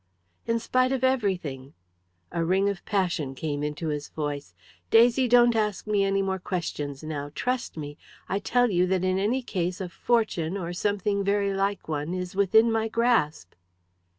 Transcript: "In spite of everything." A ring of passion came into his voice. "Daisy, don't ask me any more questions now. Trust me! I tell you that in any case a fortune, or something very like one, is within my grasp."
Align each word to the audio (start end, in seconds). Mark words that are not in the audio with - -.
"In 0.47 0.57
spite 0.57 0.91
of 0.91 1.03
everything." 1.03 1.75
A 2.31 2.43
ring 2.43 2.69
of 2.69 2.83
passion 2.85 3.35
came 3.35 3.61
into 3.61 3.89
his 3.89 4.09
voice. 4.09 4.55
"Daisy, 4.89 5.27
don't 5.27 5.55
ask 5.55 5.85
me 5.85 6.03
any 6.03 6.23
more 6.23 6.39
questions 6.39 7.03
now. 7.03 7.29
Trust 7.35 7.77
me! 7.77 7.99
I 8.27 8.39
tell 8.39 8.71
you 8.71 8.87
that 8.87 9.03
in 9.03 9.19
any 9.19 9.43
case 9.43 9.79
a 9.79 9.89
fortune, 9.89 10.57
or 10.57 10.73
something 10.73 11.23
very 11.23 11.53
like 11.53 11.87
one, 11.87 12.15
is 12.15 12.35
within 12.35 12.71
my 12.71 12.87
grasp." 12.87 13.53